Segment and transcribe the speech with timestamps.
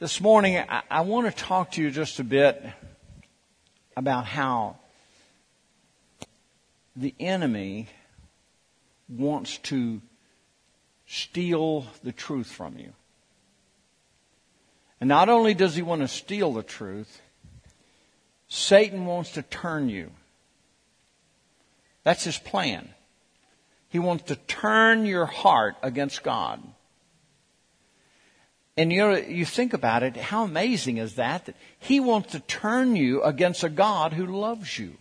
[0.00, 2.64] This morning, I, I want to talk to you just a bit
[3.96, 4.76] about how
[6.94, 7.88] the enemy
[9.08, 10.00] wants to
[11.08, 12.92] steal the truth from you.
[15.00, 17.20] And not only does he want to steal the truth,
[18.46, 20.12] Satan wants to turn you.
[22.04, 22.90] That's his plan.
[23.88, 26.62] He wants to turn your heart against God.
[28.78, 31.46] And you you think about it, how amazing is that?
[31.46, 34.94] That he wants to turn you against a God who loves you.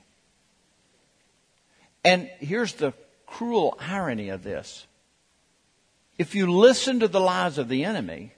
[2.03, 2.93] And here's the
[3.27, 4.87] cruel irony of this.
[6.17, 8.31] If you listen to the lies of the enemy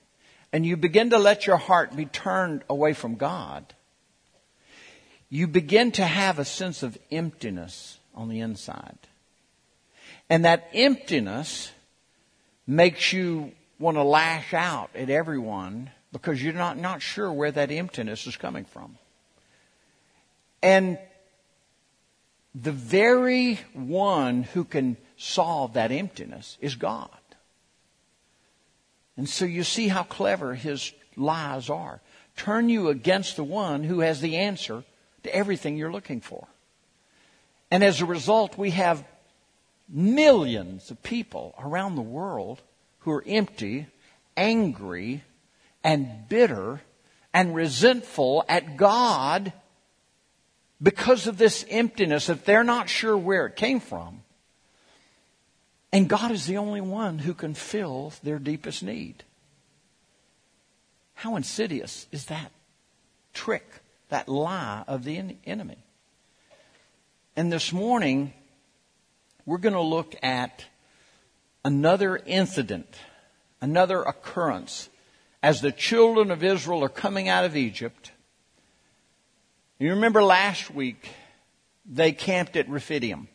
[0.51, 3.73] and you begin to let your heart be turned away from God,
[5.29, 8.97] you begin to have a sense of emptiness on the inside.
[10.29, 11.71] And that emptiness
[12.67, 17.71] makes you want to lash out at everyone because you're not, not sure where that
[17.71, 18.97] emptiness is coming from.
[20.61, 20.99] And
[22.53, 27.09] the very one who can solve that emptiness is God.
[29.15, 32.01] And so you see how clever his lies are.
[32.35, 34.83] Turn you against the one who has the answer
[35.23, 36.47] to everything you're looking for.
[37.69, 39.03] And as a result, we have
[39.87, 42.61] millions of people around the world
[42.99, 43.87] who are empty,
[44.35, 45.23] angry,
[45.83, 46.81] and bitter
[47.33, 49.53] and resentful at God
[50.81, 54.21] because of this emptiness that they're not sure where it came from.
[55.91, 59.23] And God is the only one who can fill their deepest need.
[61.15, 62.51] How insidious is that
[63.33, 63.67] trick,
[64.09, 65.77] that lie of the enemy?
[67.35, 68.33] And this morning,
[69.45, 70.65] we're going to look at
[71.63, 72.95] another incident,
[73.61, 74.89] another occurrence
[75.41, 78.11] as the children of Israel are coming out of Egypt.
[79.79, 81.09] You remember last week
[81.85, 83.27] they camped at Rephidim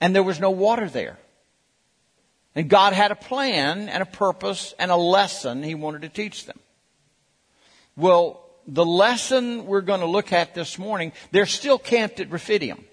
[0.00, 1.18] and there was no water there.
[2.54, 6.46] And God had a plan and a purpose and a lesson he wanted to teach
[6.46, 6.58] them.
[7.96, 12.84] Well, the lesson we're going to look at this morning, they're still camped at Rephidim.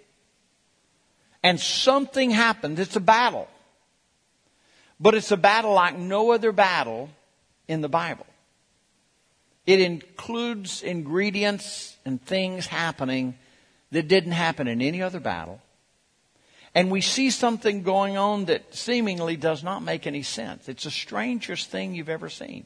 [1.43, 2.79] And something happened.
[2.79, 3.47] It's a battle.
[4.99, 7.09] But it's a battle like no other battle
[7.67, 8.25] in the Bible.
[9.65, 13.35] It includes ingredients and things happening
[13.91, 15.61] that didn't happen in any other battle.
[16.73, 20.69] And we see something going on that seemingly does not make any sense.
[20.69, 22.65] It's the strangest thing you've ever seen.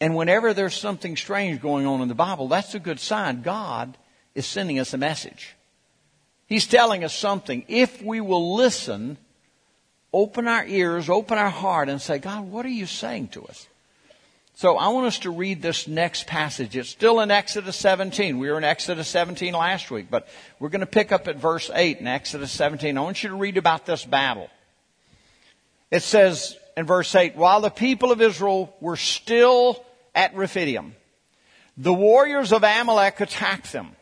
[0.00, 3.42] And whenever there's something strange going on in the Bible, that's a good sign.
[3.42, 3.96] God
[4.34, 5.54] is sending us a message.
[6.46, 7.64] He's telling us something.
[7.68, 9.18] If we will listen,
[10.14, 13.66] open our ears, open our heart, and say, God, what are you saying to us?
[14.54, 16.76] So I want us to read this next passage.
[16.76, 18.38] It's still in Exodus 17.
[18.38, 20.28] We were in Exodus 17 last week, but
[20.60, 22.96] we're going to pick up at verse 8 in Exodus 17.
[22.96, 24.48] I want you to read about this battle.
[25.90, 30.94] It says in verse 8, while the people of Israel were still at Rephidim,
[31.76, 33.96] the warriors of Amalek attacked them.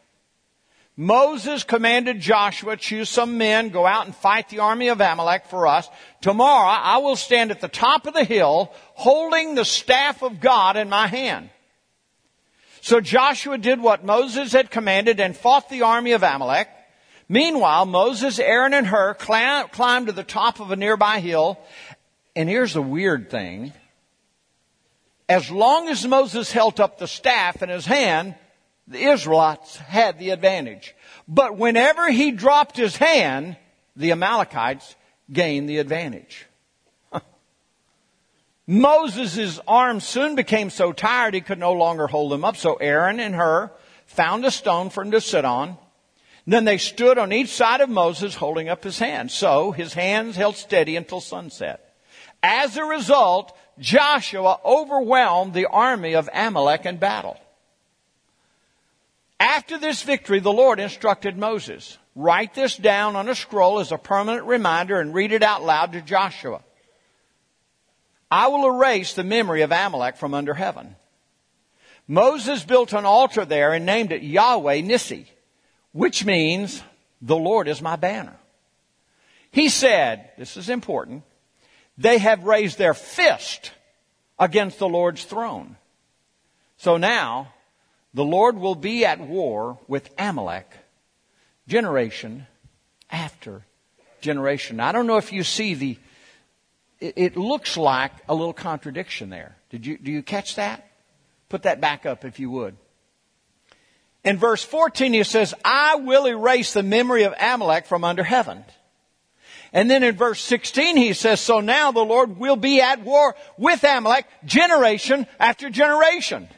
[0.96, 5.66] Moses commanded Joshua, choose some men, go out and fight the army of Amalek for
[5.66, 5.88] us.
[6.20, 10.76] Tomorrow I will stand at the top of the hill holding the staff of God
[10.76, 11.48] in my hand.
[12.82, 16.68] So Joshua did what Moses had commanded and fought the army of Amalek.
[17.28, 21.58] Meanwhile, Moses, Aaron, and Hur climbed to the top of a nearby hill.
[22.36, 23.72] And here's the weird thing.
[25.28, 28.34] As long as Moses held up the staff in his hand,
[28.88, 30.94] the Israelites had the advantage.
[31.28, 33.56] But whenever he dropped his hand,
[33.96, 34.96] the Amalekites
[35.30, 36.46] gained the advantage.
[38.66, 42.56] Moses' arms soon became so tired he could no longer hold them up.
[42.56, 43.70] So Aaron and Hur
[44.06, 45.78] found a stone for him to sit on.
[46.46, 49.32] Then they stood on each side of Moses holding up his hands.
[49.32, 51.94] So his hands held steady until sunset.
[52.42, 57.38] As a result, Joshua overwhelmed the army of Amalek in battle.
[59.42, 63.98] After this victory, the Lord instructed Moses, write this down on a scroll as a
[63.98, 66.62] permanent reminder and read it out loud to Joshua.
[68.30, 70.94] I will erase the memory of Amalek from under heaven.
[72.06, 75.26] Moses built an altar there and named it Yahweh Nissi,
[75.90, 76.80] which means
[77.20, 78.36] the Lord is my banner.
[79.50, 81.24] He said, this is important,
[81.98, 83.72] they have raised their fist
[84.38, 85.78] against the Lord's throne.
[86.76, 87.52] So now,
[88.14, 90.70] the Lord will be at war with Amalek
[91.66, 92.46] generation
[93.10, 93.64] after
[94.20, 94.80] generation.
[94.80, 95.98] I don't know if you see the,
[97.00, 99.56] it, it looks like a little contradiction there.
[99.70, 100.88] Did you, do you catch that?
[101.48, 102.76] Put that back up if you would.
[104.24, 108.64] In verse 14, he says, I will erase the memory of Amalek from under heaven.
[109.72, 113.34] And then in verse 16, he says, So now the Lord will be at war
[113.56, 116.48] with Amalek generation after generation.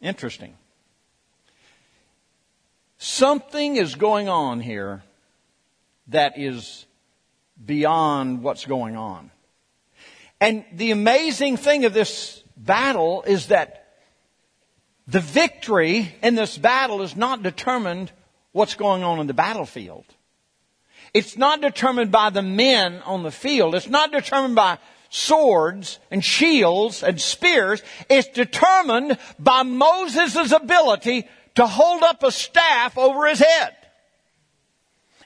[0.00, 0.54] Interesting.
[2.98, 5.02] Something is going on here
[6.08, 6.86] that is
[7.64, 9.30] beyond what's going on.
[10.40, 13.88] And the amazing thing of this battle is that
[15.06, 18.12] the victory in this battle is not determined
[18.52, 20.04] what's going on in the battlefield.
[21.14, 23.74] It's not determined by the men on the field.
[23.74, 24.78] It's not determined by
[25.08, 27.82] swords and shields and spears.
[28.08, 33.74] is determined by Moses' ability to hold up a staff over his head.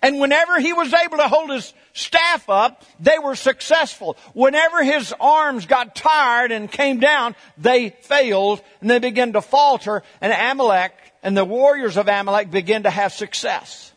[0.01, 4.17] And whenever he was able to hold his staff up, they were successful.
[4.35, 10.03] Whenever his arms got tired and came down, they failed and they began to falter
[10.21, 10.93] and Amalek
[11.23, 13.93] and the warriors of Amalek began to have success.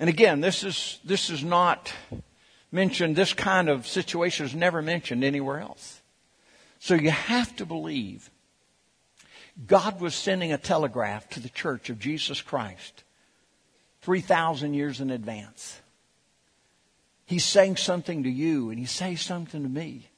[0.00, 1.92] And again, this is, this is not
[2.74, 6.02] mentioned, this kind of situation is never mentioned anywhere else.
[6.80, 8.28] So you have to believe
[9.66, 13.04] God was sending a telegraph to the church of Jesus Christ
[14.02, 15.80] 3,000 years in advance.
[17.24, 20.10] He's saying something to you and he's saying something to me.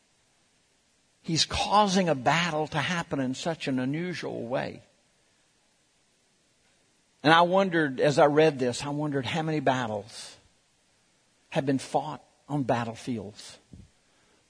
[1.23, 4.83] He's causing a battle to happen in such an unusual way.
[7.23, 10.37] And I wondered, as I read this, I wondered how many battles
[11.51, 13.59] have been fought on battlefields,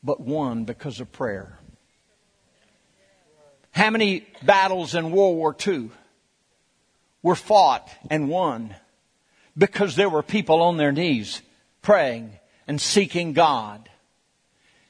[0.03, 1.59] but won because of prayer.
[3.73, 5.91] How many battles in World War II
[7.23, 8.75] were fought and won
[9.57, 11.43] because there were people on their knees
[11.83, 12.33] praying
[12.67, 13.89] and seeking God?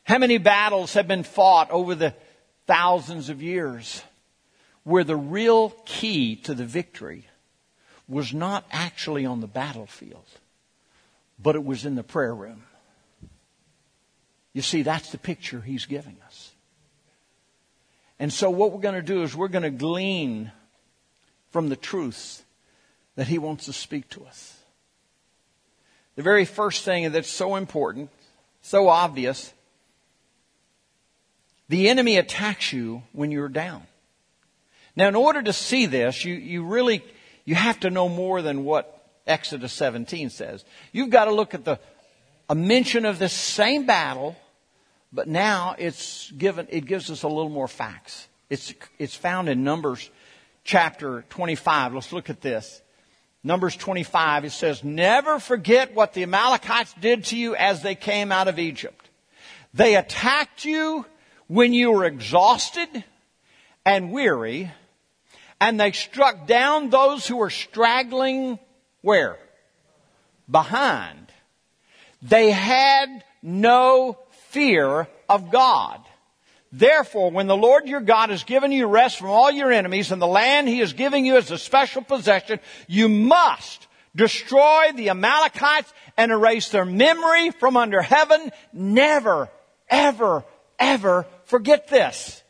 [0.05, 2.15] How many battles have been fought over the
[2.69, 4.03] thousands of years
[4.85, 7.27] where the real key to the victory
[8.09, 10.27] was not actually on the battlefield,
[11.41, 12.63] but it was in the prayer room?
[14.57, 16.51] You see, that's the picture he's giving us.
[18.19, 20.51] And so what we're going to do is we're going to glean
[21.51, 22.43] from the truths
[23.17, 24.59] that he wants to speak to us.
[26.15, 28.09] The very first thing that's so important,
[28.63, 29.53] so obvious,
[31.69, 33.83] the enemy attacks you when you're down.
[34.97, 37.05] Now, in order to see this, you, you really,
[37.45, 40.65] you have to know more than what Exodus 17 says.
[40.93, 41.79] You've got to look at the,
[42.49, 44.35] a mention of the same battle
[45.17, 48.29] but now it's given, it gives us a little more facts.
[48.51, 50.11] It's, it's found in Numbers
[50.63, 51.95] chapter 25.
[51.95, 52.83] Let's look at this.
[53.43, 58.31] Numbers 25, it says, Never forget what the Amalekites did to you as they came
[58.31, 59.09] out of Egypt.
[59.73, 61.07] They attacked you
[61.47, 63.03] when you were exhausted
[63.87, 64.71] and weary,
[65.61, 68.59] and they struck down those who were straggling
[69.01, 69.39] where?
[70.51, 71.33] Behind.
[72.21, 74.19] They had no
[74.57, 76.01] fear of God.
[76.73, 80.21] Therefore, when the Lord your God has given you rest from all your enemies and
[80.21, 82.59] the land he is giving you as a special possession,
[82.89, 88.51] you must destroy the Amalekites and erase their memory from under heaven.
[88.73, 89.51] Never,
[89.91, 90.43] ever,
[90.79, 92.43] ever forget this.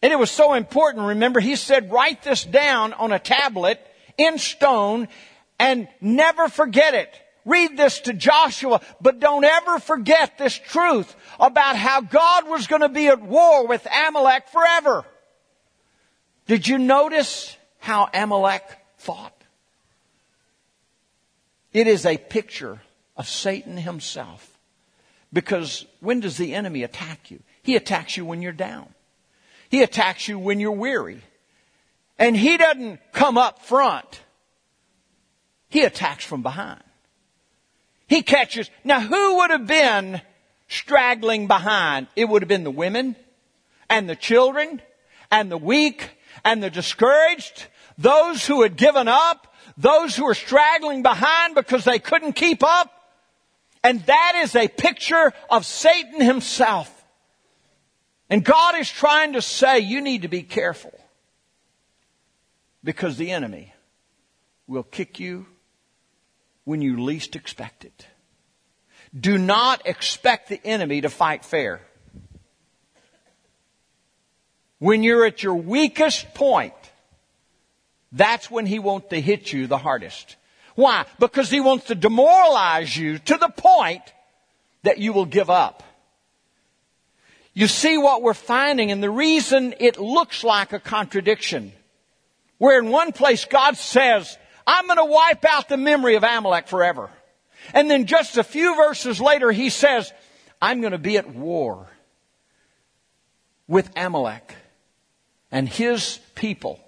[0.00, 1.08] And it was so important.
[1.08, 3.86] Remember, he said, write this down on a tablet
[4.16, 5.08] in stone
[5.58, 7.14] and never forget it.
[7.46, 12.82] Read this to Joshua, but don't ever forget this truth about how God was going
[12.82, 15.04] to be at war with Amalek forever.
[16.46, 18.64] Did you notice how Amalek
[18.96, 19.32] fought?
[21.72, 22.80] It is a picture
[23.16, 24.58] of Satan himself.
[25.32, 27.40] Because when does the enemy attack you?
[27.62, 28.88] He attacks you when you're down.
[29.68, 31.22] He attacks you when you're weary.
[32.18, 34.20] And he doesn't come up front.
[35.68, 36.82] He attacks from behind.
[38.06, 38.70] He catches.
[38.84, 40.20] Now who would have been
[40.68, 42.06] straggling behind?
[42.16, 43.16] It would have been the women
[43.88, 44.80] and the children
[45.30, 46.10] and the weak
[46.44, 47.66] and the discouraged,
[47.98, 52.92] those who had given up, those who were straggling behind because they couldn't keep up.
[53.82, 56.92] And that is a picture of Satan himself.
[58.28, 60.98] And God is trying to say you need to be careful
[62.82, 63.72] because the enemy
[64.66, 65.46] will kick you
[66.66, 68.06] when you least expect it.
[69.18, 71.80] Do not expect the enemy to fight fair.
[74.78, 76.74] When you're at your weakest point,
[78.12, 80.36] that's when he wants to hit you the hardest.
[80.74, 81.06] Why?
[81.18, 84.02] Because he wants to demoralize you to the point
[84.82, 85.82] that you will give up.
[87.54, 91.72] you see what we're finding and the reason it looks like a contradiction.
[92.58, 96.68] Where in one place God says, I'm going to wipe out the memory of Amalek
[96.68, 97.10] forever.
[97.72, 100.12] And then just a few verses later, he says,
[100.60, 101.88] I'm going to be at war
[103.68, 104.54] with Amalek
[105.50, 106.80] and his people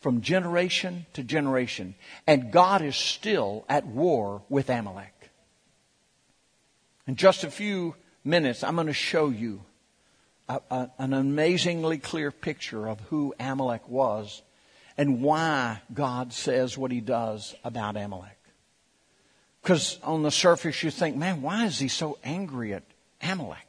[0.00, 1.94] from generation to generation.
[2.26, 5.30] And God is still at war with Amalek.
[7.06, 9.62] In just a few minutes, I'm going to show you
[10.48, 14.42] a, a, an amazingly clear picture of who Amalek was
[14.96, 18.38] and why God says what he does about Amalek.
[19.62, 22.82] Because on the surface you think, man, why is he so angry at
[23.22, 23.66] Amalek?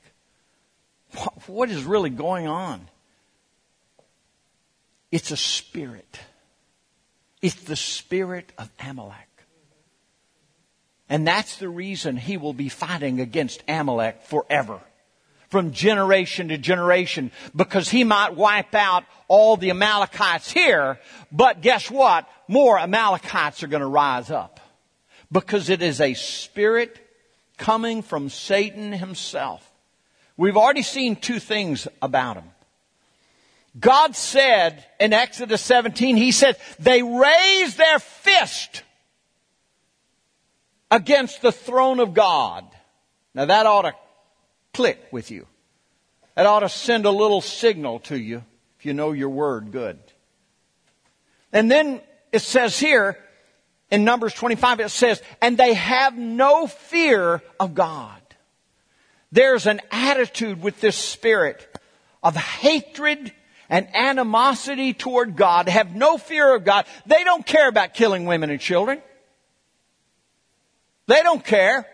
[1.47, 2.87] what is really going on?
[5.11, 6.19] It's a spirit.
[7.41, 9.15] It's the spirit of Amalek.
[11.07, 14.79] And that's the reason he will be fighting against Amalek forever.
[15.55, 17.31] From generation to generation.
[17.55, 20.99] Because he might wipe out all the Amalekites here,
[21.31, 22.27] but guess what?
[22.49, 24.59] More Amalekites are going to rise up.
[25.31, 26.99] Because it is a spirit
[27.55, 29.65] coming from Satan himself.
[30.35, 32.51] We've already seen two things about him.
[33.79, 38.83] God said in Exodus 17, He said, they raised their fist
[40.91, 42.65] against the throne of God.
[43.33, 43.93] Now that ought to
[44.75, 45.47] click with you.
[46.35, 48.43] That ought to send a little signal to you
[48.77, 49.97] if you know your word good.
[51.53, 52.01] And then
[52.33, 53.17] it says here
[53.89, 58.21] in Numbers 25, it says, and they have no fear of God.
[59.31, 61.65] There's an attitude with this spirit
[62.21, 63.31] of hatred
[63.69, 66.85] and animosity toward God, have no fear of God.
[67.05, 69.01] They don't care about killing women and children.
[71.07, 71.87] They don't care.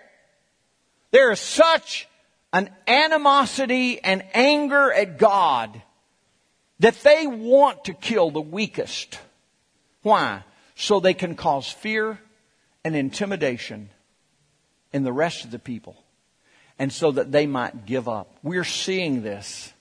[1.12, 2.08] There is such
[2.54, 5.82] an animosity and anger at God
[6.80, 9.20] that they want to kill the weakest.
[10.02, 10.44] Why?
[10.76, 12.20] So they can cause fear
[12.84, 13.90] and intimidation
[14.92, 15.96] in the rest of the people
[16.80, 18.36] and so that they might give up.
[18.42, 19.72] We're seeing this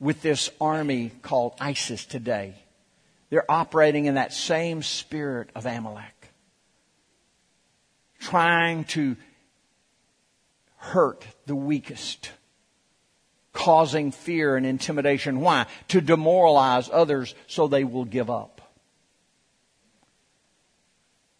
[0.00, 2.54] with this army called ISIS today.
[3.30, 6.32] They're operating in that same spirit of Amalek
[8.20, 9.16] trying to
[10.76, 12.30] hurt the weakest,
[13.52, 15.40] causing fear and intimidation.
[15.40, 15.66] Why?
[15.88, 18.60] To demoralize others so they will give up.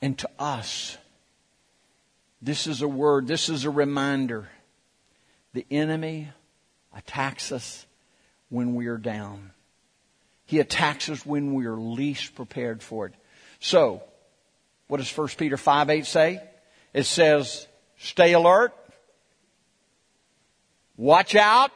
[0.00, 0.97] And to us,
[2.41, 4.49] this is a word, this is a reminder.
[5.53, 6.29] The enemy
[6.97, 7.87] attacks us
[8.49, 9.50] when we are down.
[10.47, 13.15] He attacks us when we are least prepared for it.
[13.61, 14.03] So,
[14.87, 16.43] what does 1 Peter 5 8 say?
[16.95, 17.67] It says,
[17.99, 18.73] stay alert.
[20.99, 21.73] Watch out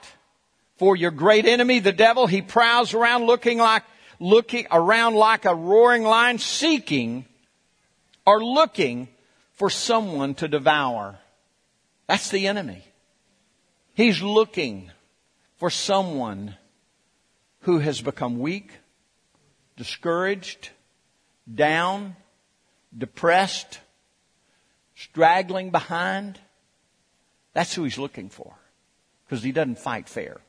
[0.76, 2.26] for your great enemy, the devil.
[2.26, 3.84] He prowls around looking like,
[4.18, 7.24] looking around like a roaring lion, seeking
[8.26, 9.08] or looking
[9.52, 11.18] for someone to devour.
[12.08, 12.82] That's the enemy.
[13.94, 14.90] He's looking
[15.56, 16.56] for someone
[17.60, 18.72] who has become weak,
[19.76, 20.70] discouraged,
[21.52, 22.16] down,
[22.96, 23.78] depressed,
[24.96, 26.40] straggling behind,
[27.52, 28.54] that's who he's looking for.
[29.32, 30.42] Because he doesn't fight fair.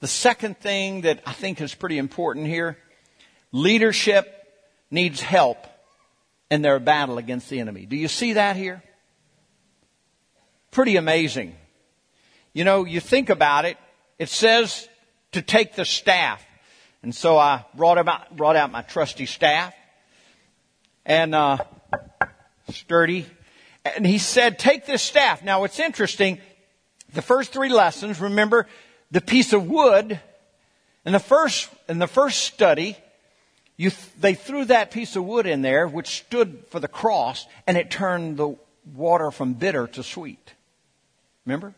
[0.00, 2.78] The second thing that I think is pretty important here,
[3.52, 4.26] leadership
[4.90, 5.58] needs help
[6.50, 7.84] in their battle against the enemy.
[7.84, 8.82] Do you see that here?
[10.70, 11.54] Pretty amazing.
[12.54, 13.76] You know, you think about it,
[14.18, 14.88] it says
[15.32, 16.42] to take the staff.
[17.02, 19.74] And so I brought out, brought out my trusty staff.
[21.04, 21.58] And, uh,
[22.70, 23.26] sturdy.
[23.84, 25.44] And he said, take this staff.
[25.44, 26.40] Now it's interesting.
[27.16, 28.66] The first three lessons, remember
[29.10, 30.20] the piece of wood
[31.06, 32.94] in the first, in the first study,
[33.78, 37.78] you, they threw that piece of wood in there, which stood for the cross, and
[37.78, 38.56] it turned the
[38.94, 40.52] water from bitter to sweet.
[41.46, 41.72] Remember?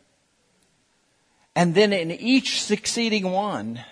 [1.54, 3.84] And then in each succeeding one,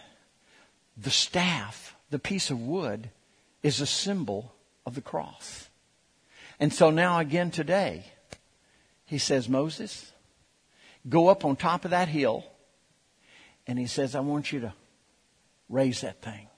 [0.97, 3.11] the staff, the piece of wood,
[3.63, 4.53] is a symbol
[4.85, 5.69] of the cross.
[6.59, 8.03] And so now again today,
[9.05, 10.11] he says, Moses,
[11.09, 12.45] go up on top of that hill.
[13.67, 14.73] And he says, I want you to
[15.69, 16.49] raise that thing.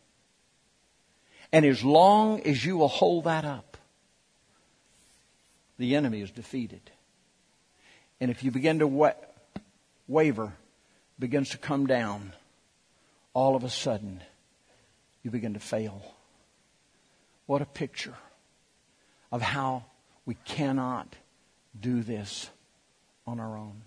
[1.53, 3.77] And as long as you will hold that up,
[5.79, 6.91] the enemy is defeated.
[8.21, 9.15] And if you begin to wa-
[10.07, 10.53] waver,
[11.19, 12.33] begins to come down,
[13.33, 14.23] all of a sudden,
[15.23, 16.15] you begin to fail.
[17.47, 18.15] What a picture
[19.33, 19.85] of how
[20.27, 21.15] we cannot
[21.79, 22.51] do this
[23.27, 23.83] on our own.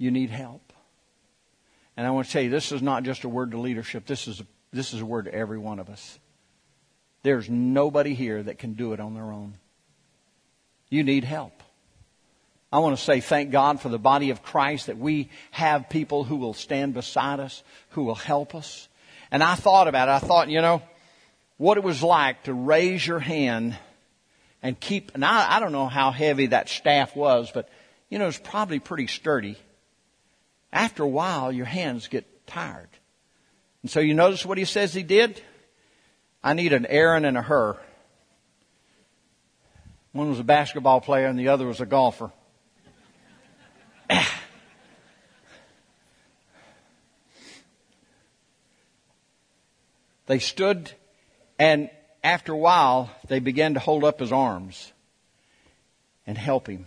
[0.00, 0.72] You need help.
[1.94, 4.06] And I want to tell you, this is not just a word to leadership.
[4.06, 6.18] This is a, this is a word to every one of us.
[7.22, 9.58] There's nobody here that can do it on their own.
[10.88, 11.52] You need help.
[12.72, 16.24] I want to say thank God for the body of Christ that we have people
[16.24, 18.88] who will stand beside us, who will help us.
[19.30, 20.12] And I thought about it.
[20.12, 20.80] I thought, you know,
[21.58, 23.76] what it was like to raise your hand
[24.62, 27.68] and keep, and I, I don't know how heavy that staff was, but
[28.08, 29.58] you know, it's probably pretty sturdy.
[30.72, 32.88] After a while, your hands get tired.
[33.82, 35.42] And so you notice what he says he did?
[36.42, 37.78] I need an Aaron and a Hur.
[40.12, 42.32] One was a basketball player and the other was a golfer.
[50.26, 50.92] they stood
[51.58, 51.90] and
[52.24, 54.92] after a while they began to hold up his arms
[56.26, 56.86] and help him.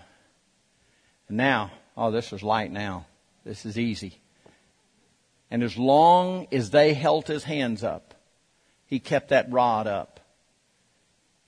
[1.27, 3.05] And now, oh, this is light now.
[3.45, 4.19] This is easy.
[5.51, 8.13] And as long as they held his hands up,
[8.87, 10.19] he kept that rod up.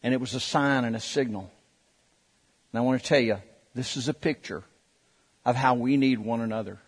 [0.04, 1.50] And it was a sign and a signal.
[2.72, 3.38] And I want to tell you,
[3.74, 4.64] this is a picture
[5.46, 6.80] of how we need one another.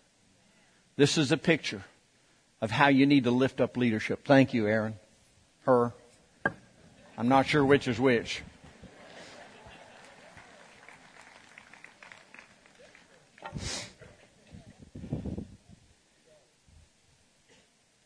[0.95, 1.83] This is a picture
[2.61, 4.25] of how you need to lift up leadership.
[4.25, 4.95] Thank you, Aaron.
[5.65, 5.93] Hur.
[7.17, 8.41] I'm not sure which is which.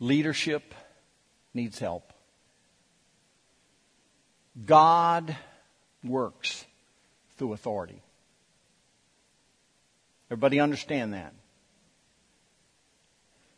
[0.01, 0.73] Leadership
[1.53, 2.11] needs help.
[4.65, 5.37] God
[6.03, 6.65] works
[7.37, 8.01] through authority.
[10.31, 11.33] Everybody understand that?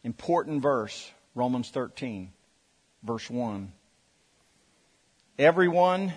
[0.04, 2.34] Important verse, Romans 13,
[3.04, 3.72] verse 1.
[5.40, 6.12] Everyone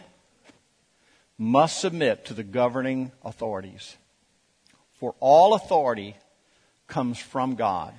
[1.39, 3.97] must submit to the governing authorities,
[4.95, 6.17] for all authority
[6.89, 7.95] comes from God,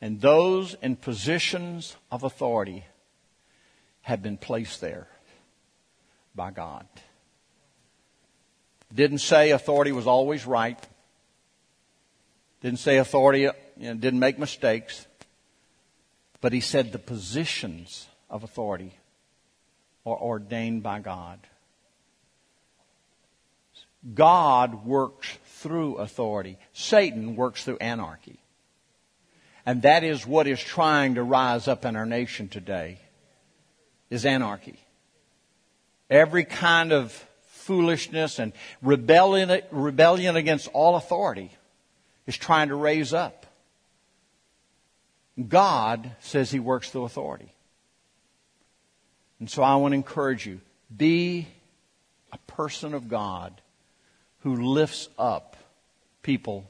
[0.00, 2.84] and those in positions of authority
[4.02, 5.08] have been placed there
[6.34, 6.86] by God.
[8.94, 10.78] Didn't say authority was always right.
[12.62, 15.06] Didn't say authority you know, didn't make mistakes.
[16.40, 18.94] But he said the positions of authority
[20.06, 21.40] are ordained by God.
[24.14, 26.56] God works through authority.
[26.72, 28.38] Satan works through anarchy.
[29.68, 33.00] And that is what is trying to rise up in our nation today,
[34.08, 34.78] is anarchy.
[36.08, 37.12] Every kind of
[37.48, 41.50] foolishness and rebellion, rebellion against all authority
[42.26, 43.44] is trying to raise up.
[45.46, 47.52] God says He works through authority.
[49.38, 50.62] And so I want to encourage you
[50.96, 51.46] be
[52.32, 53.60] a person of God
[54.44, 55.58] who lifts up
[56.22, 56.64] people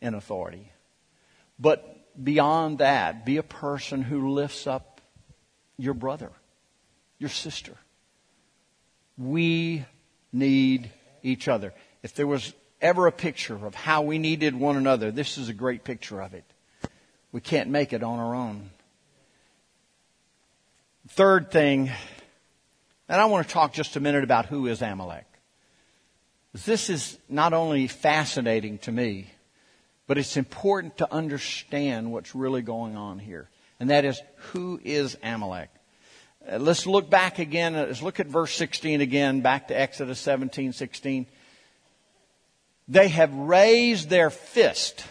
[0.00, 0.72] in authority.
[1.58, 5.00] But beyond that, be a person who lifts up
[5.76, 6.32] your brother,
[7.18, 7.76] your sister.
[9.18, 9.84] We
[10.32, 10.90] need
[11.22, 11.72] each other.
[12.02, 15.54] If there was ever a picture of how we needed one another, this is a
[15.54, 16.44] great picture of it.
[17.30, 18.70] We can't make it on our own.
[21.08, 21.90] Third thing,
[23.08, 25.26] and I want to talk just a minute about who is Amalek.
[26.52, 29.28] This is not only fascinating to me,
[30.12, 33.48] but it's important to understand what's really going on here.
[33.80, 34.20] And that is,
[34.50, 35.70] who is Amalek?
[36.46, 37.72] Uh, let's look back again.
[37.72, 41.24] Let's look at verse 16 again, back to Exodus 17, 16.
[42.88, 45.02] They have raised their fist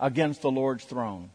[0.00, 1.30] against the Lord's throne.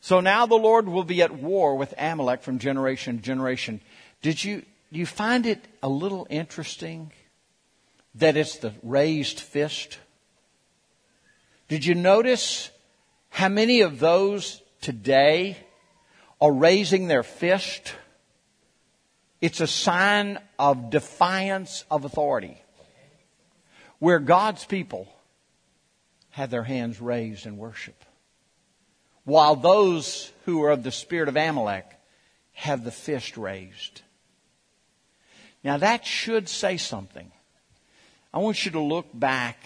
[0.00, 3.80] So now the Lord will be at war with Amalek from generation to generation.
[4.22, 7.10] Did you, you find it a little interesting
[8.14, 9.98] that it's the raised fist?
[11.68, 12.70] Did you notice
[13.30, 15.56] how many of those today
[16.40, 17.94] are raising their fist?
[19.40, 22.60] It's a sign of defiance of authority.
[23.98, 25.08] Where God's people
[26.30, 28.04] have their hands raised in worship.
[29.24, 31.86] While those who are of the spirit of Amalek
[32.52, 34.02] have the fist raised.
[35.62, 37.32] Now that should say something.
[38.34, 39.58] I want you to look back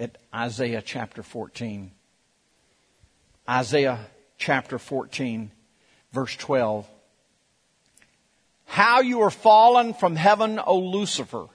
[0.00, 1.92] at Isaiah chapter 14.
[3.48, 4.06] Isaiah
[4.38, 5.52] chapter 14,
[6.12, 6.88] verse 12.
[8.64, 11.46] How you are fallen from heaven, O Lucifer,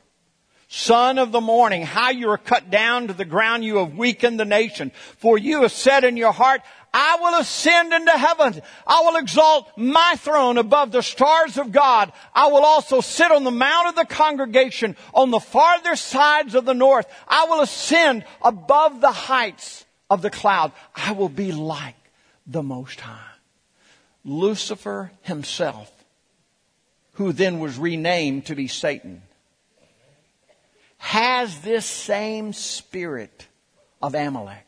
[0.67, 4.39] son of the morning, how you are cut down to the ground, you have weakened
[4.39, 4.91] the nation.
[5.17, 6.62] For you have said in your heart,
[6.97, 8.62] I will ascend into heaven.
[8.88, 12.13] I will exalt my throne above the stars of God.
[12.34, 16.63] I will also sit on the mount of the congregation on the farther sides of
[16.63, 17.05] the north.
[17.27, 20.71] I will ascend above the heights of the cloud.
[20.95, 21.97] I will be like
[22.47, 23.19] the Most High.
[24.23, 25.91] Lucifer himself,
[27.15, 29.21] who then was renamed to be Satan,
[30.97, 33.47] has this same spirit
[34.01, 34.64] of Amalek.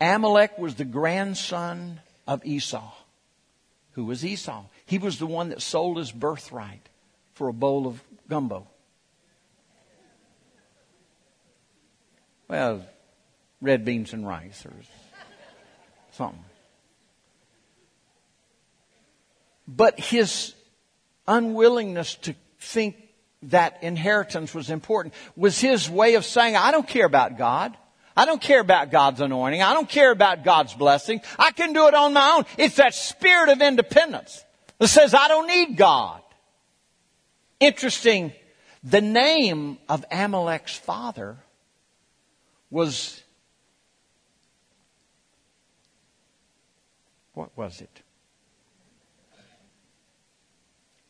[0.00, 2.92] Amalek was the grandson of Esau.
[3.92, 4.64] Who was Esau?
[4.84, 6.88] He was the one that sold his birthright
[7.34, 8.66] for a bowl of gumbo.
[12.48, 12.86] Well,
[13.60, 14.72] red beans and rice or
[16.12, 16.44] something.
[19.66, 20.54] But his
[21.26, 22.96] unwillingness to think
[23.42, 27.76] that inheritance was important was his way of saying, I don't care about God.
[28.16, 29.62] I don't care about God's anointing.
[29.62, 31.20] I don't care about God's blessing.
[31.38, 32.44] I can do it on my own.
[32.56, 34.42] It's that spirit of independence
[34.78, 36.22] that says, I don't need God.
[37.60, 38.32] Interesting.
[38.82, 41.36] The name of Amalek's father
[42.70, 43.22] was,
[47.34, 48.02] what was it?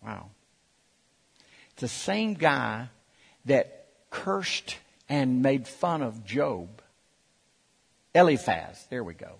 [0.04, 0.30] Wow.
[1.72, 2.88] It's the same guy
[3.44, 6.82] that cursed and made fun of Job.
[8.16, 8.86] Eliphaz.
[8.88, 9.32] There we go.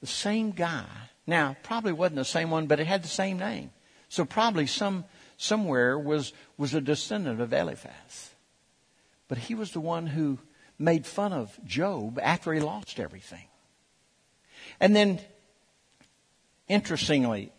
[0.00, 0.86] The same guy.
[1.26, 3.72] Now, probably wasn't the same one, but it had the same name.
[4.08, 5.04] So probably some
[5.36, 8.30] somewhere was was a descendant of Eliphaz.
[9.26, 10.38] But he was the one who
[10.78, 13.46] made fun of Job after he lost everything.
[14.78, 15.20] And then
[16.68, 17.52] interestingly,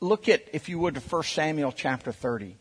[0.00, 2.56] look at if you would to 1 Samuel chapter 30.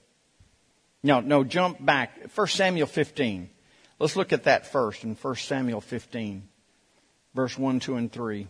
[1.04, 2.30] No, no, jump back.
[2.34, 3.50] 1 Samuel 15.
[4.00, 6.48] Let's look at that first in 1 Samuel 15
[7.34, 8.48] verse 1, 2, and 3.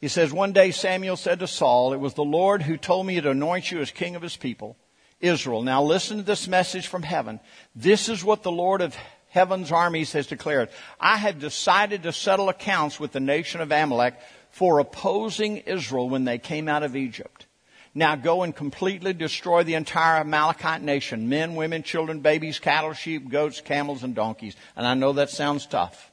[0.00, 3.20] He says, One day Samuel said to Saul, It was the Lord who told me
[3.20, 4.76] to anoint you as king of his people,
[5.20, 5.62] Israel.
[5.62, 7.40] Now listen to this message from heaven.
[7.76, 8.96] This is what the Lord of
[9.28, 10.68] heaven's armies has declared.
[11.00, 14.14] I have decided to settle accounts with the nation of Amalek
[14.50, 17.46] for opposing Israel when they came out of Egypt.
[17.94, 23.28] Now go and completely destroy the entire Amalekite nation men, women, children, babies, cattle, sheep,
[23.28, 24.56] goats, camels, and donkeys.
[24.76, 26.11] And I know that sounds tough.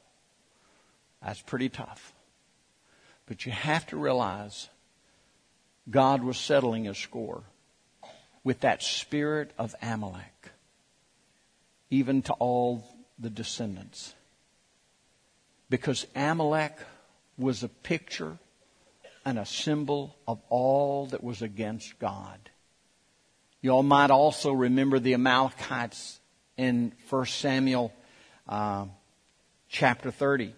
[1.24, 2.14] That's pretty tough.
[3.26, 4.70] But you have to realize
[5.90, 7.44] God was settling a score
[8.44, 10.52] with that spirit of Amalek,
[11.90, 12.84] even to all
[13.18, 14.14] the descendants.
[15.70, 16.78] Because Amalek
[17.38, 18.38] was a picture
[19.26, 22.50] and a symbol of all that was against God.
[23.62, 26.20] You all might also remember the Amalekites
[26.58, 27.94] in 1 Samuel
[28.48, 28.86] uh,
[29.68, 30.56] chapter 30.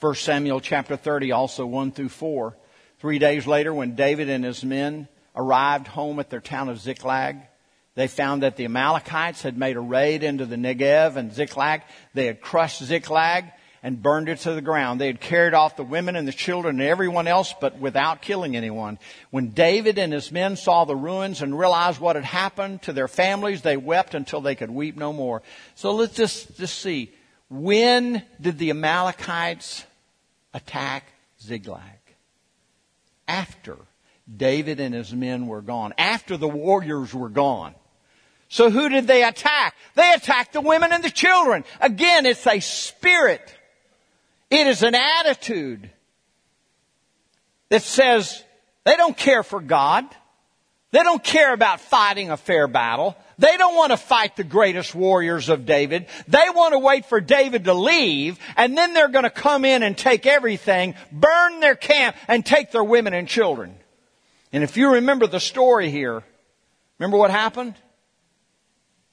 [0.00, 2.54] 1 Samuel chapter 30, also 1 through 4.
[2.98, 7.38] Three days later, when David and his men arrived home at their town of Ziklag,
[7.94, 11.80] they found that the Amalekites had made a raid into the Negev and Ziklag.
[12.12, 13.46] They had crushed Ziklag
[13.82, 15.00] and burned it to the ground.
[15.00, 18.54] They had carried off the women and the children and everyone else, but without killing
[18.54, 18.98] anyone.
[19.30, 23.08] When David and his men saw the ruins and realized what had happened to their
[23.08, 25.40] families, they wept until they could weep no more.
[25.74, 27.14] So let's just, just see.
[27.48, 29.84] When did the Amalekites
[30.52, 31.04] attack
[31.40, 31.82] Ziklag?
[33.28, 33.76] After
[34.34, 35.94] David and his men were gone.
[35.98, 37.74] After the warriors were gone.
[38.48, 39.74] So who did they attack?
[39.94, 41.64] They attacked the women and the children.
[41.80, 43.54] Again, it's a spirit.
[44.50, 45.90] It is an attitude
[47.68, 48.44] that says
[48.84, 50.04] they don't care for God.
[50.92, 53.16] They don't care about fighting a fair battle.
[53.38, 56.06] They don't want to fight the greatest warriors of David.
[56.26, 59.82] They want to wait for David to leave, and then they're going to come in
[59.82, 63.74] and take everything, burn their camp, and take their women and children.
[64.52, 66.22] And if you remember the story here,
[66.98, 67.74] remember what happened?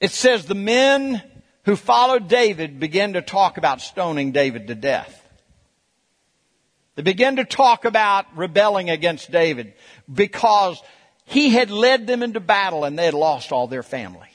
[0.00, 1.22] It says the men
[1.64, 5.20] who followed David began to talk about stoning David to death.
[6.94, 9.74] They began to talk about rebelling against David
[10.12, 10.80] because
[11.24, 14.28] he had led them into battle and they had lost all their family.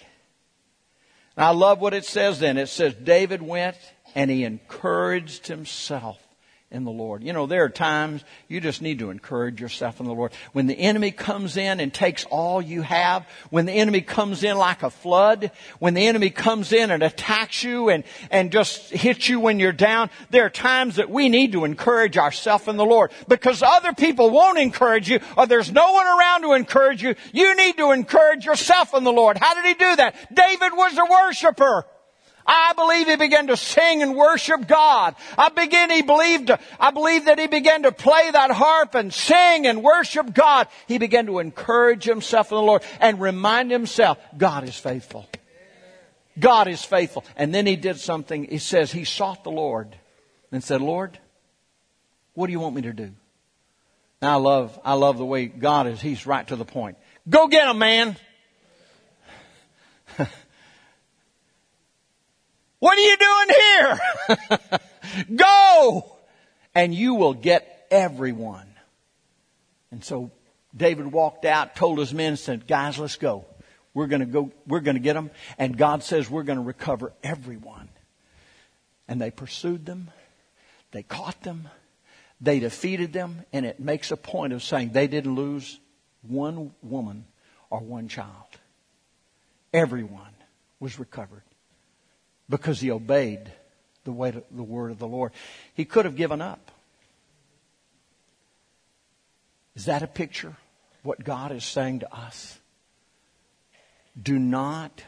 [1.35, 2.57] And I love what it says then.
[2.57, 3.77] It says David went
[4.15, 6.17] and he encouraged himself
[6.71, 7.23] in the Lord.
[7.23, 10.33] You know, there are times you just need to encourage yourself in the Lord.
[10.53, 14.55] When the enemy comes in and takes all you have, when the enemy comes in
[14.55, 19.27] like a flood, when the enemy comes in and attacks you and, and just hits
[19.27, 22.85] you when you're down, there are times that we need to encourage ourselves in the
[22.85, 23.11] Lord.
[23.27, 27.15] Because other people won't encourage you or there's no one around to encourage you.
[27.33, 29.37] You need to encourage yourself in the Lord.
[29.37, 30.35] How did he do that?
[30.35, 31.85] David was a worshiper.
[32.45, 35.15] I believe he began to sing and worship God.
[35.37, 39.67] I begin, he believed, I believe that he began to play that harp and sing
[39.67, 40.67] and worship God.
[40.87, 45.27] He began to encourage himself in the Lord and remind himself, God is faithful.
[46.39, 47.23] God is faithful.
[47.35, 48.45] And then he did something.
[48.45, 49.95] He says he sought the Lord
[50.51, 51.19] and said, Lord,
[52.33, 53.11] what do you want me to do?
[54.21, 56.01] Now I love, I love the way God is.
[56.01, 56.97] He's right to the point.
[57.29, 58.17] Go get him, man.
[62.79, 63.47] What are you doing
[64.59, 64.79] here?
[65.35, 66.15] Go!
[66.73, 68.67] And you will get everyone.
[69.91, 70.31] And so
[70.75, 73.45] David walked out, told his men, said, guys, let's go.
[73.93, 75.31] We're going to go, we're going to get them.
[75.57, 77.89] And God says we're going to recover everyone.
[79.07, 80.11] And they pursued them.
[80.91, 81.67] They caught them.
[82.39, 83.45] They defeated them.
[83.51, 85.79] And it makes a point of saying they didn't lose
[86.21, 87.25] one woman
[87.71, 88.29] or one child.
[89.73, 90.33] Everyone
[90.79, 91.43] was recovered
[92.49, 93.51] because he obeyed
[94.03, 95.31] the way to, the word of the Lord.
[95.73, 96.71] He could have given up.
[99.75, 100.55] Is that a picture?
[101.03, 102.57] What God is saying to us?
[104.21, 105.03] Do not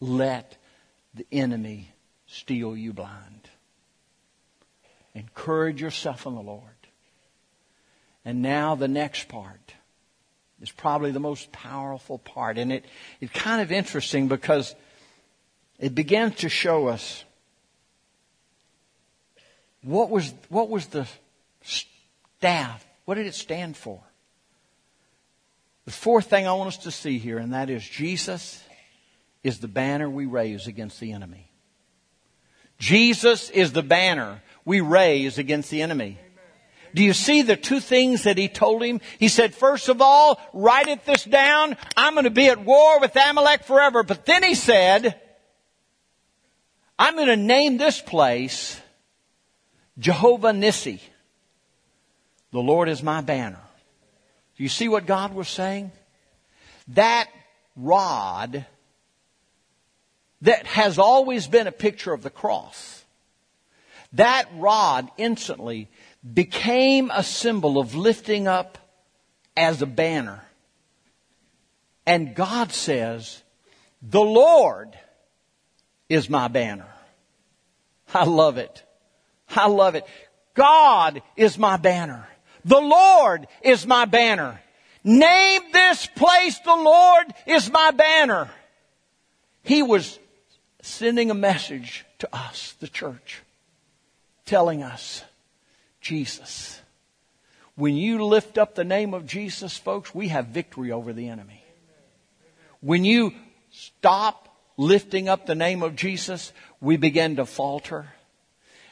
[0.00, 0.56] let
[1.14, 1.92] the enemy
[2.26, 3.48] steal you blind.
[5.14, 6.62] Encourage yourself in the Lord.
[8.24, 9.74] And now the next part
[10.60, 12.58] is probably the most powerful part.
[12.58, 12.84] And it,
[13.20, 14.74] it's kind of interesting because
[15.78, 17.24] it begins to show us
[19.82, 21.06] what was, what was the
[21.62, 22.86] staff?
[23.04, 24.00] What did it stand for?
[25.84, 28.62] The fourth thing I want us to see here, and that is Jesus
[29.42, 31.50] is the banner we raise against the enemy.
[32.78, 36.18] Jesus is the banner we raise against the enemy.
[36.94, 39.00] Do you see the two things that he told him?
[39.18, 41.76] He said, first of all, write it this down.
[41.96, 44.04] I'm going to be at war with Amalek forever.
[44.04, 45.20] But then he said,
[46.98, 48.80] I'm going to name this place
[49.98, 51.00] Jehovah Nissi.
[52.52, 53.60] The Lord is my banner.
[54.56, 55.90] Do you see what God was saying?
[56.88, 57.28] That
[57.76, 58.66] rod
[60.42, 63.04] that has always been a picture of the cross,
[64.12, 65.88] that rod instantly
[66.32, 68.78] became a symbol of lifting up
[69.56, 70.44] as a banner.
[72.06, 73.42] And God says,
[74.02, 74.96] the Lord
[76.08, 76.88] is my banner.
[78.12, 78.82] I love it.
[79.48, 80.04] I love it.
[80.54, 82.28] God is my banner.
[82.64, 84.60] The Lord is my banner.
[85.02, 88.50] Name this place the Lord is my banner.
[89.62, 90.18] He was
[90.82, 93.42] sending a message to us, the church,
[94.46, 95.22] telling us,
[96.00, 96.80] Jesus.
[97.74, 101.64] When you lift up the name of Jesus, folks, we have victory over the enemy.
[102.80, 103.34] When you
[103.70, 108.06] stop lifting up the name of Jesus, we begin to falter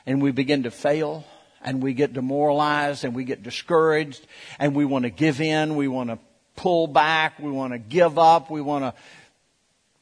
[0.06, 1.24] and we begin to fail
[1.64, 4.26] and we get demoralized and we get discouraged
[4.58, 5.76] and we want to give in.
[5.76, 6.18] We want to
[6.56, 7.38] pull back.
[7.38, 8.50] We want to give up.
[8.50, 8.94] We want to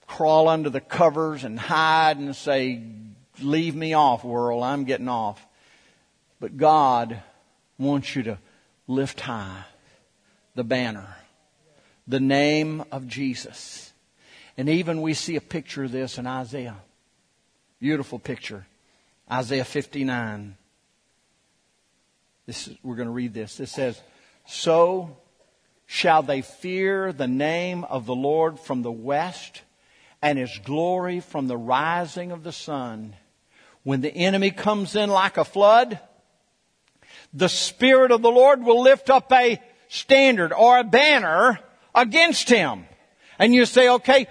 [0.07, 2.83] crawl under the covers and hide and say,
[3.41, 4.63] leave me off, world.
[4.63, 5.45] I'm getting off.
[6.41, 7.23] But God
[7.79, 8.39] wants you to
[8.87, 9.65] lift high
[10.55, 11.17] the banner,
[12.09, 13.90] the name of Jesus.
[14.61, 16.77] And even we see a picture of this in Isaiah.
[17.81, 18.67] Beautiful picture.
[19.33, 20.55] Isaiah 59.
[22.45, 23.59] This is, we're going to read this.
[23.59, 23.99] It says,
[24.47, 25.17] So
[25.87, 29.63] shall they fear the name of the Lord from the west
[30.21, 33.17] and his glory from the rising of the sun.
[33.83, 35.99] When the enemy comes in like a flood,
[37.33, 41.61] the Spirit of the Lord will lift up a standard or a banner
[41.95, 42.85] against him.
[43.39, 44.27] And you say, okay,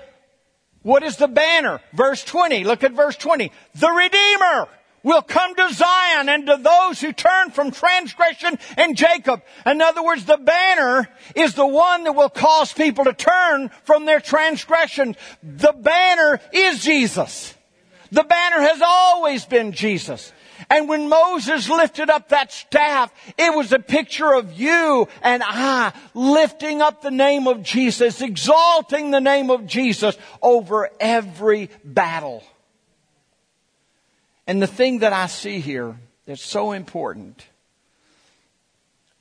[0.82, 1.82] what is the banner?
[1.94, 2.64] Verse 20.
[2.64, 3.52] Look at verse 20.
[3.76, 4.68] The Redeemer
[5.04, 9.42] will come to Zion and to those who turn from transgression and Jacob.
[9.66, 14.06] In other words, the banner is the one that will cause people to turn from
[14.06, 15.16] their transgression.
[15.42, 17.56] The banner is Jesus.
[18.12, 20.34] The banner has always been Jesus.
[20.70, 25.94] And when Moses lifted up that staff, it was a picture of you and I
[26.14, 32.44] lifting up the name of Jesus, exalting the name of Jesus over every battle.
[34.48, 35.96] And the thing that I see here
[36.26, 37.46] that's so important,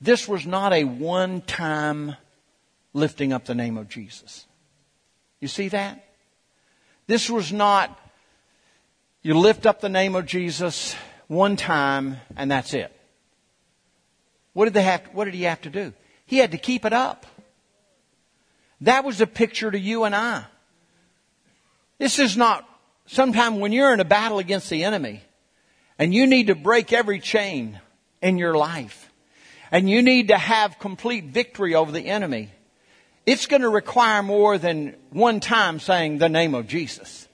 [0.00, 2.16] this was not a one time
[2.94, 4.46] lifting up the name of Jesus.
[5.40, 6.04] You see that?
[7.06, 7.98] This was not,
[9.22, 10.94] you lift up the name of Jesus
[11.28, 12.92] one time and that's it.
[14.54, 15.92] What did they have, what did he have to do?
[16.26, 17.26] He had to keep it up.
[18.80, 20.44] That was a picture to you and I.
[21.98, 22.68] This is not
[23.06, 25.22] sometime when you're in a battle against the enemy
[25.98, 27.80] and you need to break every chain
[28.22, 29.12] in your life
[29.70, 32.50] and you need to have complete victory over the enemy,
[33.26, 37.28] it's going to require more than one time saying the name of Jesus.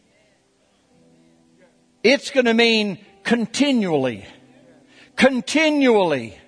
[2.02, 4.24] It's going to mean continually.
[5.16, 6.38] Continually.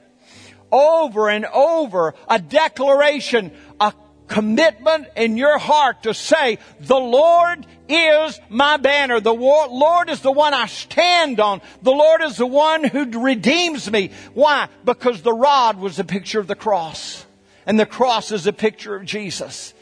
[0.71, 2.15] Over and over.
[2.29, 3.51] A declaration.
[3.81, 3.93] A
[4.29, 9.21] commitment in your heart to say, the Lord is my banner.
[9.21, 11.61] The Lord is the one I stand on.
[11.83, 14.11] The Lord is the one who redeems me.
[14.35, 14.69] Why?
[14.85, 17.25] Because the rod was a picture of the cross.
[17.67, 19.75] And the cross is a picture of Jesus.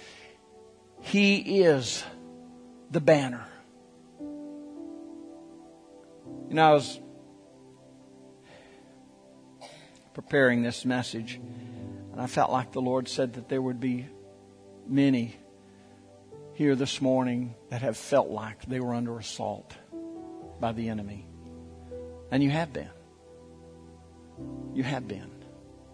[1.02, 2.04] He is
[2.90, 3.46] the banner.
[6.48, 7.00] You know, I was
[10.12, 11.40] preparing this message,
[12.12, 14.06] and I felt like the Lord said that there would be
[14.86, 15.36] many
[16.54, 19.74] here this morning that have felt like they were under assault
[20.60, 21.26] by the enemy.
[22.30, 22.90] And you have been.
[24.72, 25.30] You have been.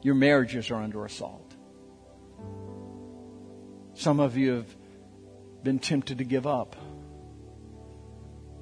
[0.02, 1.54] Your marriages are under assault.
[3.94, 4.76] Some of you have
[5.62, 6.76] been tempted to give up.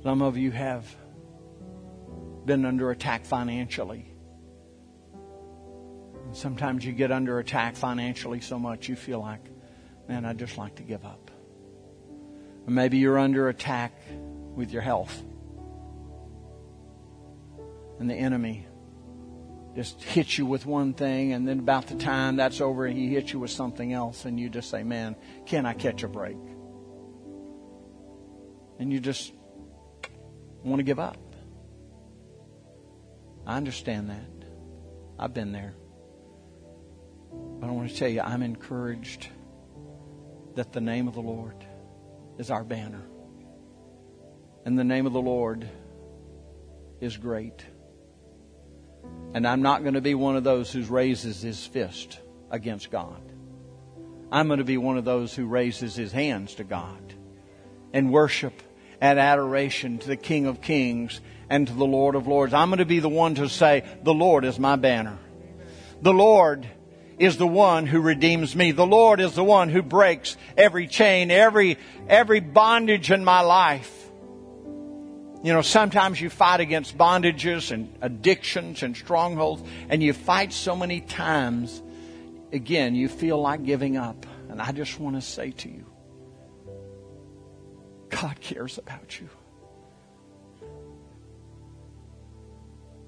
[0.03, 0.85] Some of you have
[2.49, 4.11] been under attack financially.
[5.13, 9.45] And sometimes you get under attack financially so much you feel like,
[10.09, 11.31] man, I'd just like to give up.
[12.67, 13.93] Or maybe you're under attack
[14.57, 15.23] with your health.
[18.01, 18.67] And the enemy
[19.77, 23.33] just hits you with one thing, and then about the time that's over, he hits
[23.33, 25.15] you with something else, and you just say, Man,
[25.47, 26.39] can I catch a break?
[28.79, 29.33] And you just
[30.65, 31.28] want to give up.
[33.49, 34.47] I understand that.
[35.19, 35.75] I've been there.
[37.33, 39.27] But I want to tell you, I'm encouraged
[40.55, 41.57] that the name of the Lord
[42.37, 43.03] is our banner.
[44.67, 45.67] And the name of the Lord
[47.01, 47.65] is great.
[49.33, 53.23] And I'm not going to be one of those who raises his fist against God.
[54.31, 57.15] I'm going to be one of those who raises his hands to God
[57.95, 58.63] and worship
[59.01, 62.53] and adoration to the King of Kings and to the Lord of Lords.
[62.53, 65.19] I'm going to be the one to say, the Lord is my banner.
[66.03, 66.67] The Lord
[67.19, 68.73] is the one who redeems me.
[68.73, 73.95] The Lord is the one who breaks every chain, every, every bondage in my life.
[75.43, 80.75] You know, sometimes you fight against bondages and addictions and strongholds, and you fight so
[80.75, 81.81] many times,
[82.53, 84.27] again, you feel like giving up.
[84.49, 85.87] And I just want to say to you,
[88.09, 89.29] God cares about you.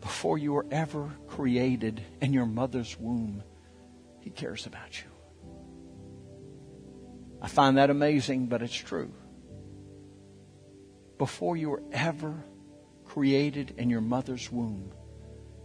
[0.01, 3.43] Before you were ever created in your mother's womb,
[4.21, 5.09] He cares about you.
[7.43, 9.13] I find that amazing, but it's true.
[11.19, 12.35] Before you were ever
[13.05, 14.93] created in your mother's womb,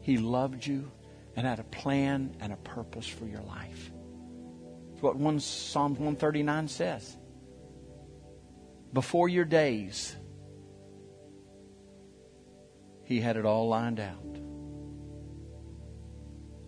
[0.01, 0.91] He loved you
[1.35, 3.91] and had a plan and a purpose for your life.
[4.93, 7.17] It's what one Psalm 139 says
[8.95, 10.15] before your days,
[13.05, 14.17] He had it all lined out.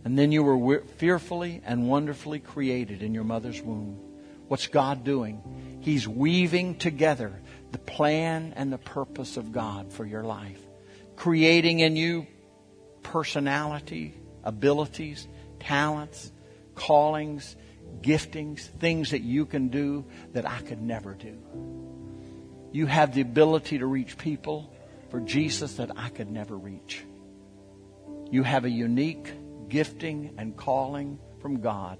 [0.05, 3.99] And then you were fearfully and wonderfully created in your mother's womb.
[4.47, 5.79] What's God doing?
[5.81, 7.33] He's weaving together
[7.71, 10.61] the plan and the purpose of God for your life,
[11.17, 12.25] creating in you
[13.03, 15.27] personality, abilities,
[15.59, 16.31] talents,
[16.75, 17.55] callings,
[18.01, 21.37] giftings, things that you can do that I could never do.
[22.71, 24.73] You have the ability to reach people
[25.09, 27.03] for Jesus that I could never reach.
[28.29, 29.31] You have a unique
[29.69, 31.97] gifting and calling from God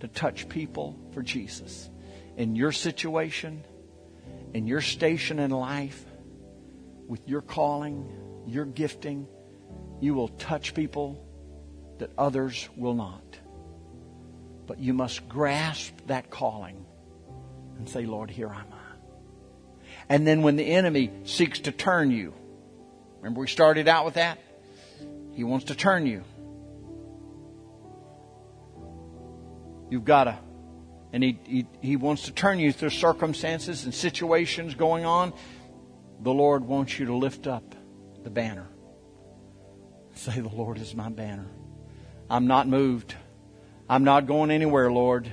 [0.00, 1.90] to touch people for Jesus.
[2.36, 3.64] In your situation,
[4.54, 6.04] in your station in life,
[7.08, 8.08] with your calling,
[8.46, 9.26] your gifting,
[10.00, 11.24] you will touch people
[11.98, 13.22] that others will not.
[14.66, 16.84] But you must grasp that calling
[17.78, 18.77] and say, Lord, here I am.
[20.08, 22.32] And then when the enemy seeks to turn you,
[23.18, 24.38] remember we started out with that?
[25.34, 26.24] He wants to turn you.
[29.90, 30.38] You've got to,
[31.12, 35.32] and he, he, he wants to turn you through circumstances and situations going on.
[36.20, 37.74] The Lord wants you to lift up
[38.22, 38.68] the banner.
[40.14, 41.46] Say, The Lord is my banner.
[42.28, 43.14] I'm not moved.
[43.88, 45.32] I'm not going anywhere, Lord.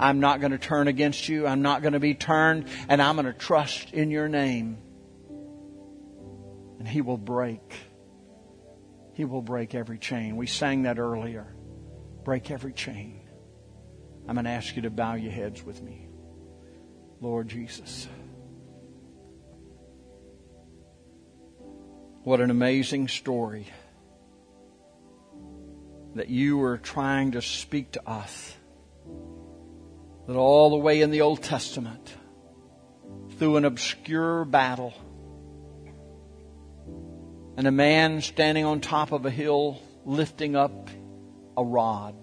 [0.00, 1.46] I'm not going to turn against you.
[1.46, 4.78] I'm not going to be turned, and I'm going to trust in your name.
[6.78, 7.74] And He will break.
[9.14, 10.36] He will break every chain.
[10.36, 11.54] We sang that earlier.
[12.24, 13.20] Break every chain.
[14.28, 16.08] I'm going to ask you to bow your heads with me.
[17.20, 18.06] Lord Jesus.
[22.22, 23.66] What an amazing story
[26.14, 28.54] that you were trying to speak to us
[30.28, 32.14] that all the way in the Old Testament,
[33.38, 34.92] through an obscure battle,
[37.56, 40.90] and a man standing on top of a hill lifting up
[41.56, 42.14] a rod.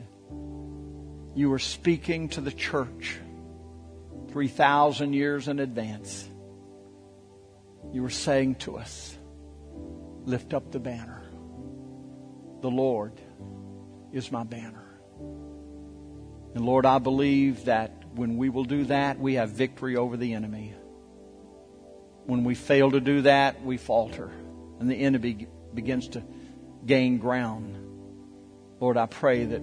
[1.34, 3.18] You were speaking to the church
[4.30, 6.30] 3,000 years in advance.
[7.92, 9.18] You were saying to us,
[10.26, 11.24] lift up the banner.
[12.62, 13.20] The Lord
[14.14, 14.85] is my banner.
[16.56, 20.34] And Lord, I believe that when we will do that, we have victory over the
[20.34, 20.74] enemy.
[22.26, 24.32] When we fail to do that, we falter,
[24.80, 26.24] and the enemy begins to
[26.86, 27.78] gain ground.
[28.80, 29.62] Lord, I pray that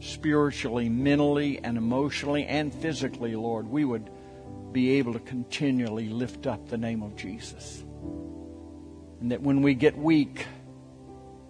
[0.00, 4.10] spiritually, mentally, and emotionally, and physically, Lord, we would
[4.72, 7.84] be able to continually lift up the name of Jesus.
[9.20, 10.46] And that when we get weak,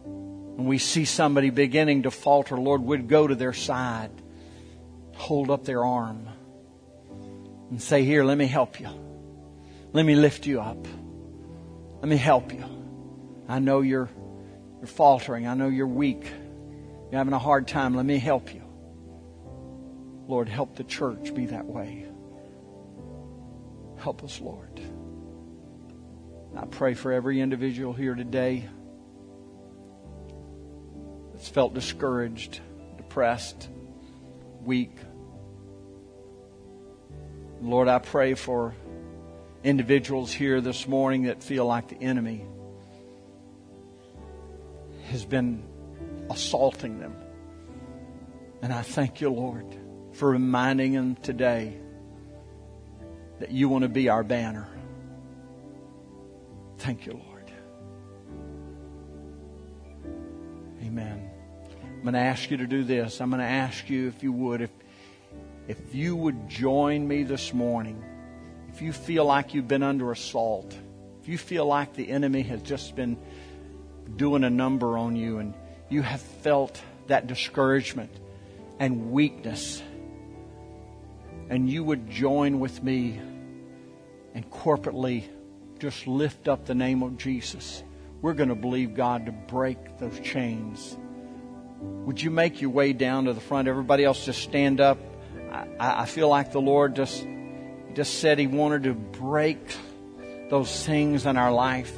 [0.04, 4.10] and we see somebody beginning to falter, Lord, we'd go to their side,
[5.20, 6.28] hold up their arm,
[7.70, 8.88] and say, Here, let me help you.
[9.92, 10.86] Let me lift you up.
[12.00, 12.64] Let me help you.
[13.48, 14.08] I know you're,
[14.78, 15.46] you're faltering.
[15.46, 16.24] I know you're weak.
[16.24, 17.94] You're having a hard time.
[17.94, 18.62] Let me help you.
[20.26, 22.06] Lord, help the church be that way.
[23.98, 24.80] Help us, Lord.
[26.56, 28.68] I pray for every individual here today
[31.32, 32.60] that's felt discouraged,
[32.96, 33.68] depressed,
[34.62, 34.96] weak.
[37.62, 38.74] Lord, I pray for
[39.62, 42.46] individuals here this morning that feel like the enemy
[45.10, 45.62] has been
[46.30, 47.14] assaulting them.
[48.62, 49.66] And I thank you, Lord,
[50.12, 51.76] for reminding them today
[53.40, 54.68] that you want to be our banner.
[56.78, 57.52] Thank you, Lord.
[60.82, 61.30] Amen.
[61.82, 63.20] I'm going to ask you to do this.
[63.20, 64.70] I'm going to ask you, if you would, if,
[65.70, 68.04] if you would join me this morning,
[68.70, 70.76] if you feel like you've been under assault,
[71.22, 73.16] if you feel like the enemy has just been
[74.16, 75.54] doing a number on you and
[75.88, 78.10] you have felt that discouragement
[78.80, 79.80] and weakness,
[81.48, 83.20] and you would join with me
[84.34, 85.28] and corporately
[85.78, 87.84] just lift up the name of Jesus,
[88.22, 90.98] we're going to believe God to break those chains.
[91.80, 93.68] Would you make your way down to the front?
[93.68, 94.98] Everybody else just stand up.
[95.50, 97.26] I, I feel like the Lord just,
[97.94, 99.58] just said He wanted to break
[100.48, 101.92] those things in our life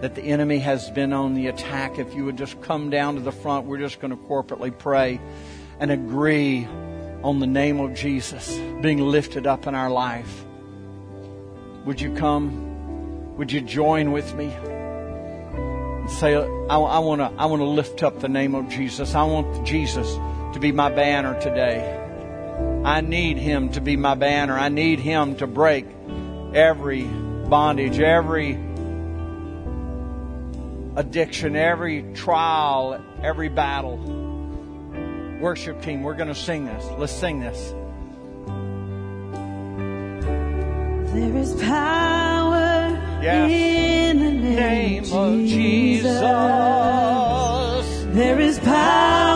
[0.00, 1.98] that the enemy has been on the attack.
[1.98, 5.20] If you would just come down to the front, we're just going to corporately pray
[5.80, 6.66] and agree
[7.22, 10.44] on the name of Jesus being lifted up in our life.
[11.86, 13.36] Would you come?
[13.36, 14.46] Would you join with me?
[14.46, 19.14] And say, I, I want to I want to lift up the name of Jesus.
[19.14, 20.14] I want Jesus
[20.52, 22.05] to be my banner today.
[22.86, 24.56] I need him to be my banner.
[24.56, 25.86] I need him to break
[26.54, 28.52] every bondage, every
[30.94, 33.96] addiction, every trial, every battle.
[35.40, 36.84] Worship team, we're going to sing this.
[36.96, 37.74] Let's sing this.
[41.12, 43.50] There is power Yes.
[43.50, 46.20] in the name, Name of Jesus.
[48.14, 49.35] There is power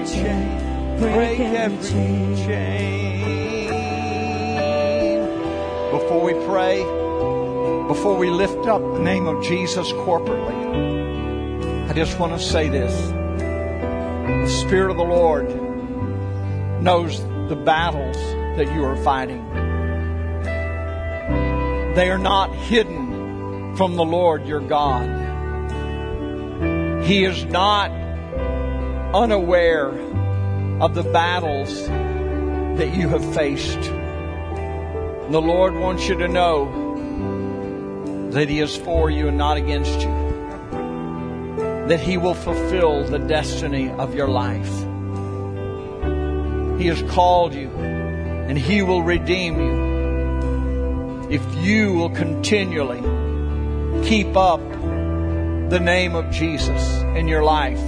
[0.00, 3.68] every chain, break every chain.
[5.90, 6.82] Before we pray,
[7.86, 12.94] before we lift up the name of Jesus corporately, I just want to say this.
[13.10, 15.48] The Spirit of the Lord
[16.82, 18.16] knows the battles
[18.56, 19.46] that you are fighting.
[21.94, 25.18] They are not hidden from the Lord your God.
[27.04, 27.90] He is not
[29.14, 29.88] unaware
[30.80, 31.86] of the battles
[32.78, 33.78] that you have faced.
[33.78, 36.88] And the Lord wants you to know
[38.30, 40.20] that He is for you and not against you.
[41.88, 44.72] that He will fulfill the destiny of your life.
[46.78, 53.00] He has called you and He will redeem you if you will continually
[54.08, 54.60] keep up
[55.70, 57.80] the name of Jesus in your life.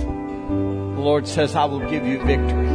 [1.03, 2.69] The Lord says, I will give you victory.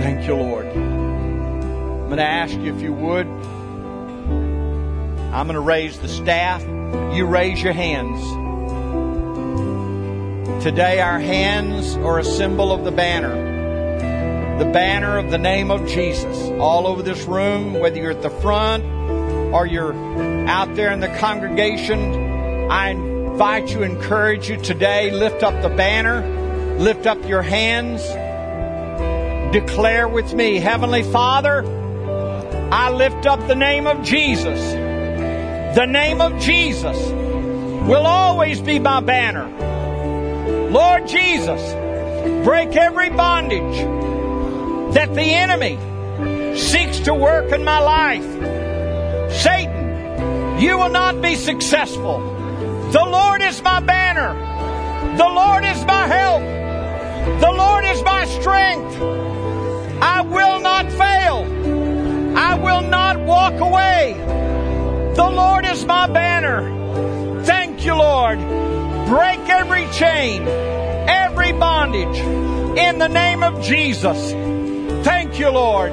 [0.00, 0.64] Thank you, Lord.
[0.68, 3.26] I'm going to ask you if you would.
[5.26, 6.62] I'm going to raise the staff.
[7.14, 8.18] You raise your hands.
[10.64, 14.56] Today, our hands are a symbol of the banner.
[14.58, 16.48] The banner of the name of Jesus.
[16.58, 18.84] All over this room, whether you're at the front
[19.52, 19.92] or you're
[20.48, 22.94] out there in the congregation, I
[23.40, 26.20] invite you, encourage you today, lift up the banner,
[26.76, 28.02] lift up your hands,
[29.50, 31.64] declare with me, Heavenly Father,
[32.70, 34.60] I lift up the name of Jesus.
[35.74, 36.98] The name of Jesus
[37.88, 39.48] will always be my banner.
[40.68, 41.62] Lord Jesus,
[42.44, 43.78] break every bondage
[44.92, 45.78] that the enemy
[46.58, 49.32] seeks to work in my life.
[49.32, 52.36] Satan, you will not be successful.
[52.92, 54.34] The Lord is my banner.
[55.16, 56.42] The Lord is my help.
[57.40, 58.96] The Lord is my strength.
[60.02, 61.46] I will not fail.
[62.36, 64.14] I will not walk away.
[65.14, 67.44] The Lord is my banner.
[67.44, 68.38] Thank you, Lord.
[69.06, 72.18] Break every chain, every bondage
[72.76, 74.32] in the name of Jesus.
[75.04, 75.92] Thank you, Lord,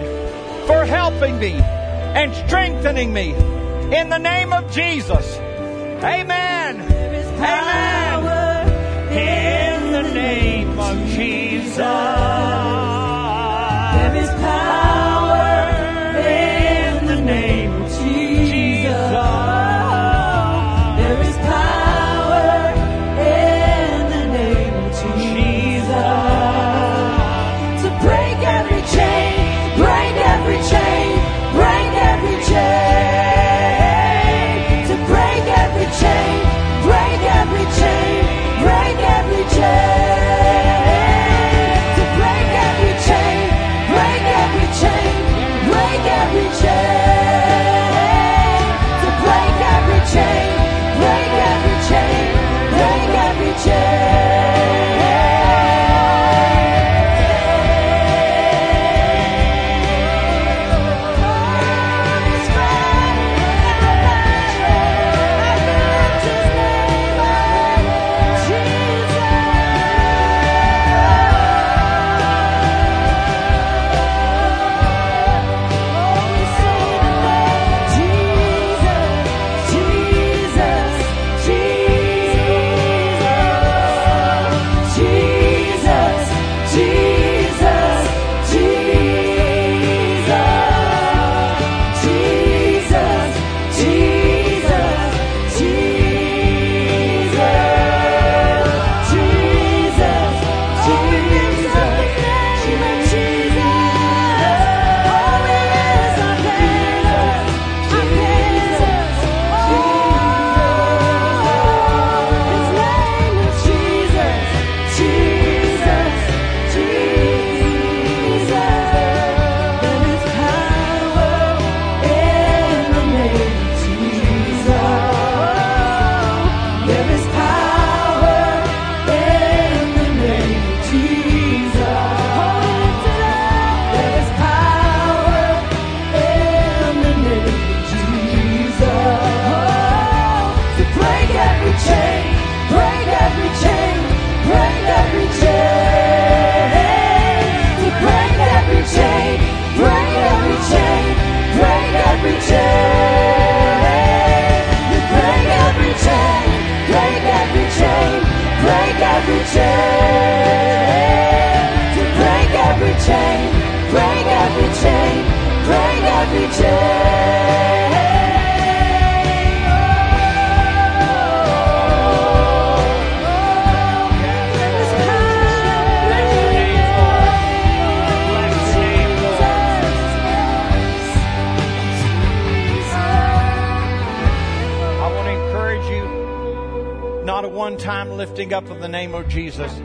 [0.65, 3.33] for helping me and strengthening me
[3.95, 5.46] in the name of Jesus.
[6.03, 6.81] Amen.
[7.39, 8.67] Amen.
[9.11, 11.77] In the name of Jesus.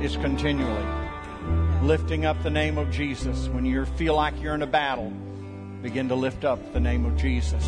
[0.04, 0.84] It's continually
[1.80, 3.46] lifting up the name of Jesus.
[3.46, 5.12] When you feel like you're in a battle,
[5.80, 7.64] begin to lift up the name of Jesus.